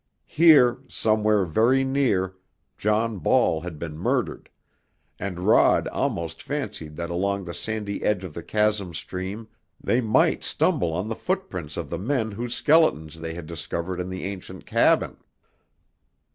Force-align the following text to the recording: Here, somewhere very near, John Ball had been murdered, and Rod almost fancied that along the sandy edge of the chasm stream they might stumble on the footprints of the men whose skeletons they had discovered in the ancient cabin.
Here, 0.25 0.79
somewhere 0.87 1.45
very 1.45 1.83
near, 1.83 2.33
John 2.75 3.19
Ball 3.19 3.61
had 3.61 3.77
been 3.77 3.95
murdered, 3.99 4.49
and 5.19 5.41
Rod 5.41 5.87
almost 5.89 6.41
fancied 6.41 6.95
that 6.95 7.11
along 7.11 7.43
the 7.43 7.53
sandy 7.53 8.01
edge 8.03 8.23
of 8.23 8.33
the 8.33 8.41
chasm 8.41 8.95
stream 8.95 9.47
they 9.79 10.01
might 10.01 10.43
stumble 10.43 10.91
on 10.91 11.07
the 11.07 11.15
footprints 11.15 11.77
of 11.77 11.91
the 11.91 11.99
men 11.99 12.31
whose 12.31 12.55
skeletons 12.55 13.19
they 13.21 13.35
had 13.35 13.45
discovered 13.45 13.99
in 13.99 14.09
the 14.09 14.23
ancient 14.23 14.65
cabin. 14.65 15.17